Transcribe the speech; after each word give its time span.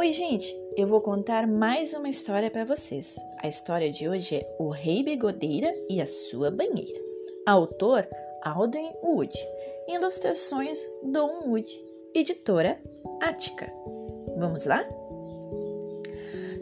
Oi, 0.00 0.12
gente! 0.12 0.58
Eu 0.78 0.86
vou 0.86 1.02
contar 1.02 1.46
mais 1.46 1.92
uma 1.92 2.08
história 2.08 2.50
para 2.50 2.64
vocês. 2.64 3.16
A 3.36 3.46
história 3.46 3.90
de 3.90 4.08
hoje 4.08 4.36
é 4.36 4.56
O 4.58 4.70
Rei 4.70 5.02
Bigodeira 5.02 5.76
e 5.90 6.00
a 6.00 6.06
Sua 6.06 6.50
Banheira. 6.50 6.98
Autor 7.44 8.08
Alden 8.42 8.94
Wood. 9.04 9.34
Ilustrações 9.86 10.78
Don 11.02 11.42
Wood. 11.46 11.68
Editora 12.14 12.80
Ática. 13.20 13.70
Vamos 14.38 14.64
lá? 14.64 14.82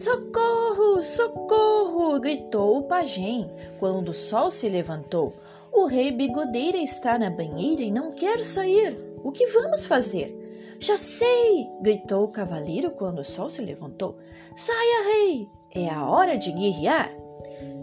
Socorro! 0.01 1.01
Socorro! 1.05 2.19
gritou 2.19 2.79
o 2.79 2.89
pajem 2.89 3.49
quando 3.79 4.09
o 4.09 4.15
sol 4.15 4.51
se 4.51 4.69
levantou. 4.69 5.33
O 5.71 5.87
rei 5.87 6.11
Bigodeira 6.11 6.79
está 6.79 7.17
na 7.17 7.31
banheira 7.31 7.83
e 7.83 7.93
não 7.93 8.11
quer 8.11 8.45
sair. 8.45 8.99
O 9.23 9.31
que 9.31 9.47
vamos 9.47 9.85
fazer? 9.85 10.48
Já 10.81 10.97
sei! 10.97 11.69
gritou 11.83 12.25
o 12.25 12.33
cavaleiro 12.33 12.93
quando 12.93 13.19
o 13.19 13.25
sol 13.25 13.49
se 13.49 13.61
levantou. 13.61 14.17
Saia, 14.55 15.05
rei! 15.13 15.51
É 15.75 15.89
a 15.89 16.07
hora 16.07 16.37
de 16.37 16.53
guerrear! 16.53 17.11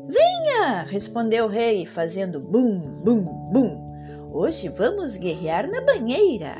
Venha! 0.08 0.84
respondeu 0.84 1.46
o 1.46 1.50
rei, 1.50 1.86
fazendo 1.86 2.40
bum, 2.40 2.80
bum, 3.04 3.24
bum. 3.52 4.32
Hoje 4.32 4.70
vamos 4.70 5.18
guerrear 5.18 5.70
na 5.70 5.82
banheira. 5.82 6.56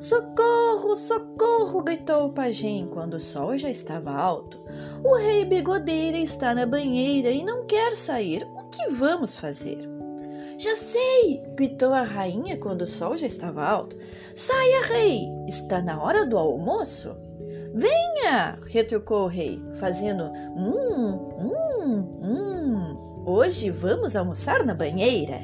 Socorro, 0.00 0.96
socorro! 0.96 1.82
gritou 1.82 2.26
o 2.26 2.32
pajem 2.32 2.88
quando 2.88 3.14
o 3.14 3.20
sol 3.20 3.56
já 3.56 3.70
estava 3.70 4.10
alto. 4.10 4.58
O 5.04 5.14
rei 5.14 5.44
bigodeira 5.44 6.18
está 6.18 6.52
na 6.52 6.66
banheira 6.66 7.30
e 7.30 7.44
não 7.44 7.64
quer 7.64 7.96
sair. 7.96 8.42
O 8.56 8.64
que 8.68 8.88
vamos 8.90 9.36
fazer? 9.36 9.99
Já 10.60 10.76
sei! 10.76 11.42
gritou 11.54 11.90
a 11.94 12.02
rainha 12.02 12.54
quando 12.58 12.82
o 12.82 12.86
sol 12.86 13.16
já 13.16 13.26
estava 13.26 13.64
alto. 13.64 13.96
Saia, 14.36 14.82
rei! 14.82 15.26
Está 15.48 15.80
na 15.80 16.02
hora 16.02 16.26
do 16.26 16.36
almoço? 16.36 17.16
Venha! 17.72 18.58
retrucou 18.66 19.24
o 19.24 19.26
rei, 19.26 19.58
fazendo 19.76 20.24
hum, 20.24 21.30
hum, 21.40 22.18
hum. 22.22 23.24
Hoje 23.24 23.70
vamos 23.70 24.14
almoçar 24.14 24.62
na 24.62 24.74
banheira. 24.74 25.40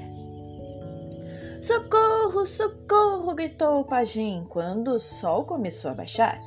Socorro, 1.63 2.45
socorro! 2.45 3.35
gritou 3.35 3.81
o 3.81 3.85
pajem 3.87 4.45
quando 4.51 4.89
o 4.89 5.01
sol 5.01 5.47
começou 5.47 5.93
a 5.93 5.95
baixar. 5.95 6.39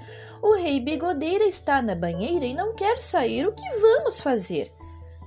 O 0.44 0.54
rei 0.54 0.80
bigodeira 0.80 1.46
está 1.46 1.82
na 1.82 1.96
banheira 1.96 2.46
e 2.46 2.54
não 2.54 2.76
quer 2.76 3.00
sair. 3.00 3.48
O 3.48 3.52
que 3.52 3.80
vamos 3.80 4.20
fazer? 4.20 4.72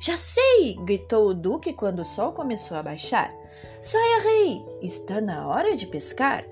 Já 0.03 0.17
sei! 0.17 0.75
gritou 0.81 1.29
o 1.29 1.35
duque 1.35 1.73
quando 1.73 2.01
o 2.01 2.05
sol 2.05 2.33
começou 2.33 2.77
a 2.77 2.83
baixar. 2.83 3.33
Saia, 3.81 4.21
rei! 4.21 4.61
Está 4.83 5.21
na 5.21 5.47
hora 5.47 5.77
de 5.77 5.87
pescar. 5.87 6.45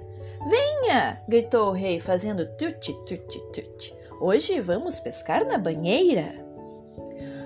Venha! 0.46 1.20
gritou 1.28 1.70
o 1.70 1.72
rei, 1.72 1.98
fazendo 1.98 2.46
tuti, 2.56 2.94
tuti, 3.04 3.40
tuti. 3.52 3.92
Hoje 4.20 4.60
vamos 4.60 5.00
pescar 5.00 5.44
na 5.44 5.58
banheira. 5.58 6.32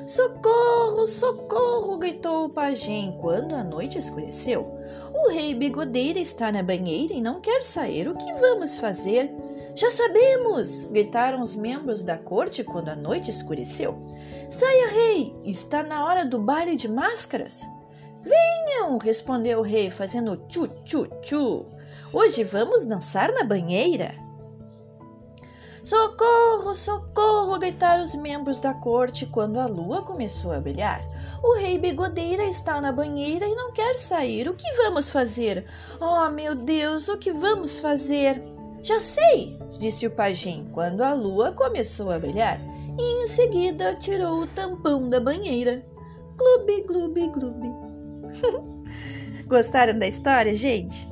Socorro, 0.07 1.07
socorro! 1.07 1.97
gritou 1.97 2.45
o 2.45 2.51
pajem 2.51 3.17
quando 3.23 3.55
a 3.55 3.65
noite 3.65 3.99
escureceu. 3.99 4.79
O 5.15 5.31
rei 5.31 5.55
bigodeira 5.55 6.19
está 6.19 6.53
na 6.53 6.63
banheira 6.63 7.15
e 7.15 7.23
não 7.23 7.41
quer 7.41 7.63
sair. 7.63 8.09
O 8.09 8.15
que 8.15 8.31
vamos 8.35 8.77
fazer? 8.77 9.33
Já 9.75 9.91
sabemos! 9.91 10.84
gritaram 10.84 11.42
os 11.42 11.56
membros 11.56 12.03
da 12.03 12.17
corte 12.17 12.62
quando 12.62 12.91
a 12.91 12.94
noite 12.94 13.28
escureceu. 13.28 14.00
Saia, 14.48 14.89
rei! 14.89 15.34
Está 15.44 15.83
na 15.83 16.05
hora 16.05 16.25
do 16.25 16.39
baile 16.39 16.77
de 16.77 16.89
máscaras. 16.89 17.67
Venham! 18.22 18.98
respondeu 18.98 19.58
o 19.58 19.62
rei, 19.62 19.91
fazendo 19.91 20.36
tchu-tchu-tchu. 20.36 21.67
Hoje 22.12 22.45
vamos 22.45 22.84
dançar 22.84 23.33
na 23.33 23.42
banheira. 23.42 24.14
Socorro, 25.83 26.72
socorro! 26.75 27.58
gritaram 27.58 28.05
os 28.05 28.14
membros 28.14 28.61
da 28.61 28.73
corte 28.74 29.27
quando 29.27 29.58
a 29.58 29.67
lua 29.67 30.02
começou 30.02 30.52
a 30.52 30.61
brilhar. 30.61 31.02
O 31.42 31.57
rei 31.57 31.79
Bigodeira 31.79 32.45
está 32.45 32.80
na 32.80 32.92
banheira 32.92 33.45
e 33.45 33.57
não 33.57 33.73
quer 33.73 33.96
sair. 33.96 34.48
O 34.48 34.55
que 34.55 34.73
vamos 34.84 35.11
fazer? 35.11 35.67
Oh, 36.01 36.30
meu 36.30 36.55
Deus, 36.55 37.08
o 37.08 37.18
que 37.18 37.33
vamos 37.33 37.77
fazer? 37.77 38.54
Já 38.84 39.00
sei, 39.00 39.58
disse 39.78 40.06
o 40.06 40.11
pajem 40.11 40.62
quando 40.67 41.00
a 41.00 41.14
lua 41.14 41.52
começou 41.52 42.11
a 42.11 42.18
brilhar 42.18 42.61
e 42.98 43.24
em 43.24 43.27
seguida 43.27 43.95
tirou 43.95 44.42
o 44.42 44.46
tampão 44.46 45.08
da 45.08 45.18
banheira. 45.18 45.83
Gloob, 46.36 46.83
gloob, 46.83 47.28
gloob. 47.28 47.67
Gostaram 49.48 49.98
da 49.98 50.06
história, 50.06 50.52
gente? 50.52 51.08